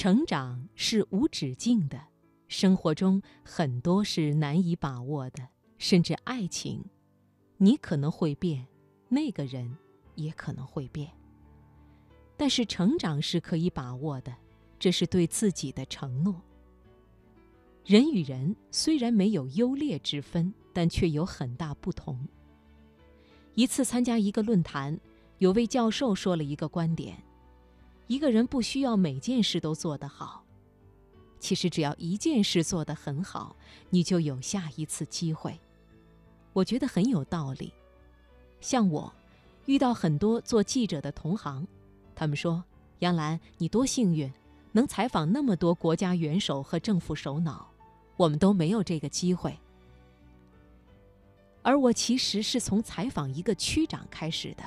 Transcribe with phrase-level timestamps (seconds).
[0.00, 2.00] 成长是无止境的，
[2.48, 6.82] 生活中很多是难以把握的，甚至爱情，
[7.58, 8.66] 你可能会变，
[9.10, 9.76] 那个人
[10.14, 11.12] 也可能会变。
[12.38, 14.34] 但是成长是可以把握的，
[14.78, 16.40] 这是对自己的承诺。
[17.84, 22.26] 人与人虽然没有优劣之分，但却有很大不同。
[23.54, 24.98] 一次参加一个论坛，
[25.36, 27.22] 有位教授说了一个观点。
[28.10, 30.44] 一个人不需要每件事都做得好，
[31.38, 33.54] 其实只要一件事做得很好，
[33.88, 35.56] 你就有下一次机会。
[36.52, 37.72] 我觉得很有道理。
[38.60, 39.14] 像我，
[39.66, 41.64] 遇到很多做记者的同行，
[42.16, 42.64] 他们说
[42.98, 44.28] ：“杨澜，你多幸运，
[44.72, 47.70] 能采访那么多国家元首和政府首脑，
[48.16, 49.56] 我们都没有这个机会。”
[51.62, 54.64] 而我其实是从采访一个区长开始的，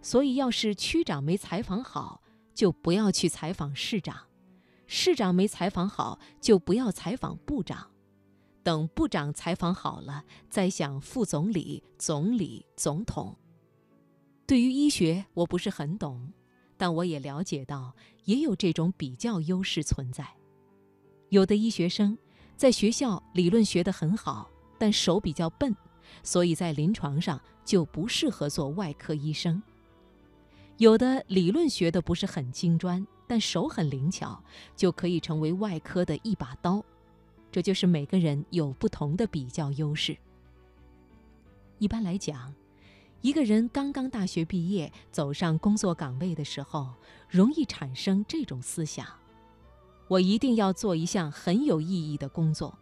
[0.00, 2.22] 所以要是区长没采访好，
[2.56, 4.16] 就不要去采访市长，
[4.86, 7.90] 市长没采访好就不要采访部长，
[8.62, 13.36] 等部长采访好了再想副总理、总理、总统。
[14.46, 16.32] 对于医学我不是很懂，
[16.78, 20.26] 但我也了解到也有这种比较优势存在。
[21.28, 22.16] 有的医学生
[22.56, 25.76] 在学校理论学得很好，但手比较笨，
[26.22, 29.62] 所以在临床上就不适合做外科医生。
[30.78, 34.42] 有的理论学的不是很精专，但手很灵巧，
[34.76, 36.84] 就可以成为外科的一把刀。
[37.50, 40.14] 这就是每个人有不同的比较优势。
[41.78, 42.52] 一般来讲，
[43.22, 46.92] 一个人刚刚大学毕业走上工作岗位的时候，
[47.30, 49.06] 容易产生这种思想：
[50.08, 52.76] 我一定要做一项很有意义的工作，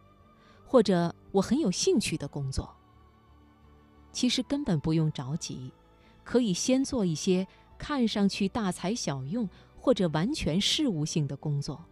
[0.65, 2.75] 或者我很有兴趣的工作。
[4.11, 5.71] 其实根本不用着急，
[6.25, 7.47] 可以先做一些。
[7.77, 11.85] 看上去大材小用或者完全事务性的工作，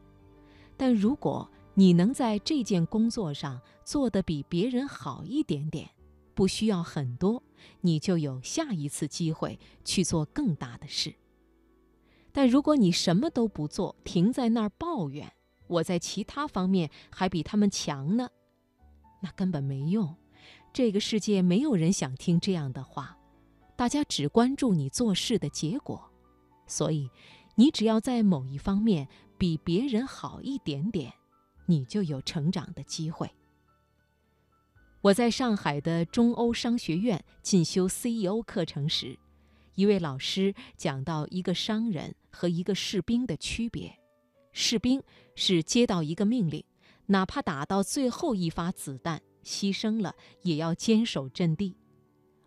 [0.77, 5.89] 但如果你能在这件工作上做得比别人好一点点，
[6.33, 7.43] 不需要很多，
[7.81, 11.13] 你就有下一次机会去做更大的事。
[12.31, 15.31] 但如果你什么都不做，停在那儿抱怨
[15.67, 18.29] 我在其他方面还比他们强呢，
[19.21, 20.15] 那根本没用。
[20.71, 23.17] 这个世界没有人想听这样的话。
[23.83, 26.09] 大家只关注你做事的结果，
[26.65, 27.09] 所以
[27.55, 29.05] 你只要在某一方面
[29.37, 31.11] 比别人好一点点，
[31.65, 33.29] 你就有成长的机会。
[35.01, 39.19] 我在上海的中欧商学院进修 CEO 课程时，
[39.75, 43.93] 一位老师讲到一个商人和一个士兵的区别：
[44.53, 45.03] 士兵
[45.35, 46.63] 是接到一个命令，
[47.07, 51.75] 哪怕打到最后一发子弹，牺牲了也要坚守阵地；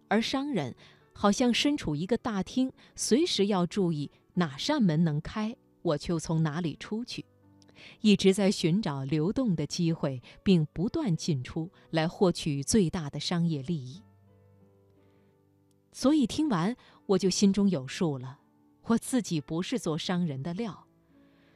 [0.08, 0.74] 而商人。
[1.18, 7.24] 好像身处一个大厅，随时要注意哪扇门能开，我就从哪里出去，
[8.02, 14.02] 一直在寻找流动的机会，并不断进出来获取最大的商业利益。
[15.90, 18.40] 所以听完我就心中有数了，
[18.82, 20.86] 我自己不是做商人的料，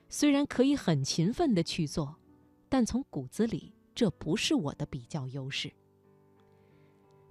[0.09, 2.16] 虽然可以很勤奋的去做，
[2.71, 5.71] 但从骨子里这不是我的比较优势。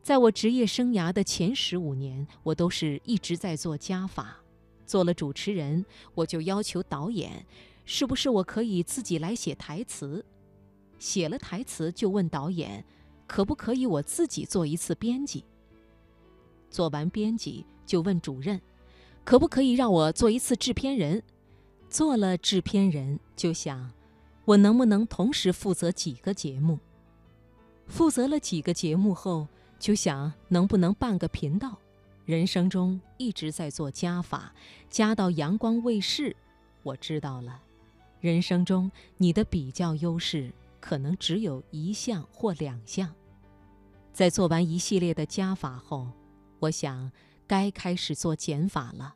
[0.09, 4.37] 在我职业生涯的前十五年，我都是一直在做加法。
[4.83, 7.45] 做了主持人，我就要求导演，
[7.85, 10.25] 是不是我可以自己来写台词？
[10.97, 12.83] 写了台词就问导演，
[13.27, 15.45] 可不可以我自己做一次编辑？
[16.71, 18.59] 做完编辑就问主任，
[19.23, 21.21] 可不可以让我做一次制片人？
[21.87, 23.91] 做了制片人就想，
[24.45, 26.79] 我能不能同时负责几个节目？
[27.85, 29.47] 负责了几个节目后。
[29.79, 31.79] 就想能不能办个频道，
[32.25, 34.53] 人生中一直在做加法，
[34.89, 36.35] 加到阳光卫视。
[36.83, 37.61] 我知道了，
[38.19, 43.13] 人生中你的比较优势可能只有一项或两项。
[44.11, 46.09] 在做完一系列的加法后，
[46.59, 47.09] 我想
[47.47, 49.15] 该开始做减法了，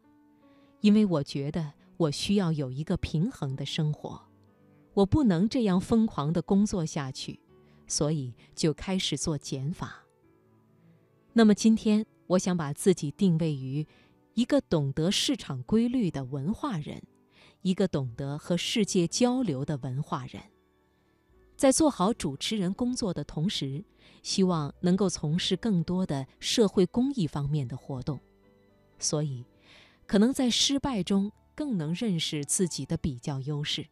[0.80, 4.22] 因为我觉得我需要有一个平衡的生活，
[4.94, 7.42] 我不能这样疯狂的工作下去，
[7.86, 10.03] 所以就开始做减法。
[11.36, 13.88] 那么今天，我想把自己定位于
[14.36, 17.02] 一个懂得市场规律的文化人，
[17.64, 20.44] 一个懂得和世界交流的文化人。
[21.56, 23.84] 在做好主持人工作的同时，
[24.22, 28.20] 希望能够从事更多的社会公益方面的活动。
[29.00, 29.44] 所以，
[30.06, 33.88] 可能在失败中更能认识自己的比较优势。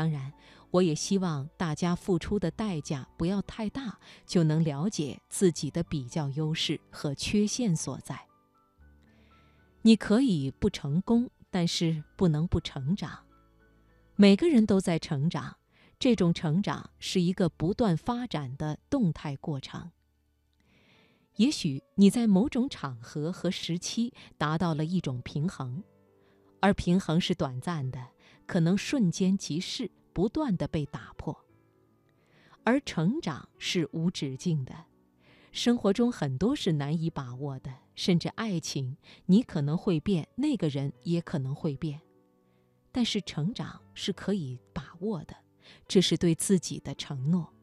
[0.00, 0.32] 当然。
[0.70, 8.18] 我也希望大家付出的代价不要太大，就能了解自己的比较优势和缺陷所在。
[9.82, 13.26] 你可以不成功，但是不能不成长。
[14.14, 15.56] 每个人都在成长，
[15.98, 19.90] 这种成长是一个不断发展的动态过程。
[21.34, 25.82] 也许你在某种场合和时期达到了一种平衡，
[26.60, 28.06] 而平衡是短暂的，
[28.50, 31.44] 可能瞬间即逝，不断的被打破。
[32.64, 34.86] 而成长是无止境的，
[35.52, 42.00] 生活中很多是难以把握的，甚至爱情，你可能会变，那个人也可能会变，
[42.90, 45.36] 但是成长是可以把握的，
[45.86, 47.54] 这是对自己的承诺。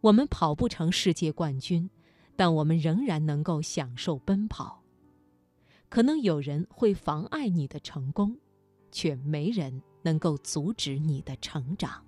[0.00, 1.90] 我们跑不成世界冠军。
[2.36, 4.82] 但我们仍然能够享受奔跑。
[5.88, 8.38] 可能有人会妨碍你的成功，
[8.94, 12.00] 却没人能够阻止你的成长。